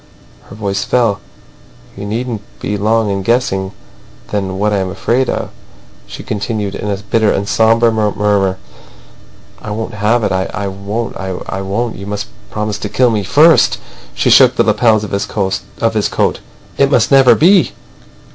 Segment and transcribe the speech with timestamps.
[0.45, 1.19] Her voice fell.
[1.95, 3.71] "You needn't be long in guessing
[4.31, 5.51] then what I am afraid of,"
[6.07, 8.57] she continued, in a bitter and sombre murmur.
[9.61, 10.31] "I won't have it.
[10.31, 11.15] I won't.
[11.17, 11.45] I won't.
[11.49, 11.97] I won't.
[11.97, 13.77] You must promise to kill me first!"
[14.15, 15.27] She shook the lapels of his
[16.09, 16.39] coat.
[16.79, 17.73] "It must never be!"